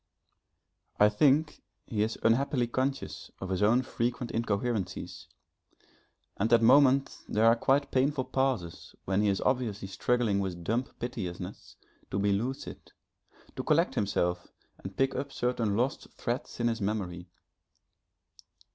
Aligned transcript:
I 0.99 1.09
think 1.09 1.61
he 1.85 2.01
is 2.01 2.17
unhappily 2.23 2.65
conscious 2.65 3.29
of 3.39 3.49
his 3.49 3.61
own 3.61 3.83
frequent 3.83 4.31
incoherencies 4.31 5.27
and 6.37 6.51
at 6.51 6.63
moments 6.63 7.23
there 7.29 7.45
are 7.45 7.55
quite 7.55 7.91
painful 7.91 8.23
pauses 8.25 8.95
when 9.05 9.21
he 9.21 9.27
is 9.29 9.41
obviously 9.41 9.87
struggling 9.87 10.39
with 10.39 10.63
dumb 10.63 10.85
piteousness 10.99 11.75
to 12.09 12.17
be 12.17 12.31
lucid, 12.31 12.93
to 13.55 13.63
collect 13.63 13.93
himself 13.93 14.47
and 14.79 14.97
pick 14.97 15.13
up 15.13 15.31
certain 15.31 15.77
lost 15.77 16.09
threads 16.13 16.59
in 16.59 16.67
his 16.67 16.81
memory. 16.81 17.29